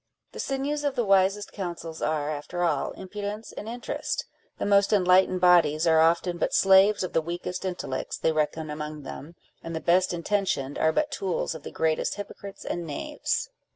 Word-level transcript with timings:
The 0.31 0.39
sinews 0.39 0.83
of 0.83 0.95
the 0.95 1.05
wisest 1.05 1.51
councils 1.51 2.01
are, 2.01 2.31
after 2.31 2.63
all, 2.63 2.89
impudence 2.93 3.51
and 3.51 3.69
interest: 3.69 4.25
the 4.57 4.65
most 4.65 4.91
enlightened 4.91 5.41
bodies 5.41 5.85
arc 5.85 6.01
often 6.01 6.39
but 6.39 6.55
slaves 6.55 7.03
of 7.03 7.13
the 7.13 7.21
weakest 7.21 7.65
intellects 7.65 8.17
they 8.17 8.31
reckon 8.31 8.71
among 8.71 9.03
them, 9.03 9.35
and 9.63 9.75
the 9.75 9.79
best 9.79 10.11
intentioned 10.11 10.79
are 10.79 10.91
but 10.91 11.11
tools 11.11 11.53
of 11.53 11.61
the 11.61 11.69
greatest 11.69 12.15
hypocrites 12.15 12.65
and 12.65 12.83
knaves. 12.87 13.51